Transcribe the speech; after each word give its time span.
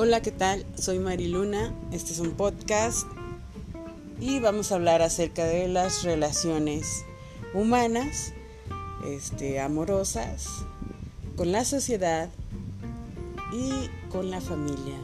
Hola, 0.00 0.22
¿qué 0.22 0.30
tal? 0.30 0.64
Soy 0.76 1.00
Mariluna, 1.00 1.74
este 1.90 2.12
es 2.12 2.20
un 2.20 2.30
podcast 2.30 3.04
y 4.20 4.38
vamos 4.38 4.70
a 4.70 4.76
hablar 4.76 5.02
acerca 5.02 5.44
de 5.44 5.66
las 5.66 6.04
relaciones 6.04 7.04
humanas, 7.52 8.32
este, 9.08 9.58
amorosas, 9.58 10.64
con 11.34 11.50
la 11.50 11.64
sociedad 11.64 12.28
y 13.52 13.90
con 14.08 14.30
la 14.30 14.40
familia. 14.40 14.94